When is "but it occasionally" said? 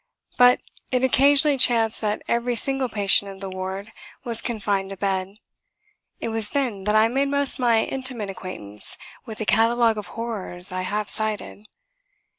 0.35-1.59